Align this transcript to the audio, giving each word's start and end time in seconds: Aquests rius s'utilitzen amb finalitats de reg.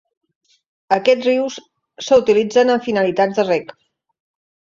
Aquests 0.95 1.27
rius 1.27 1.57
s'utilitzen 2.07 2.75
amb 2.77 2.87
finalitats 2.87 3.37
de 3.41 3.45
reg. 3.53 3.71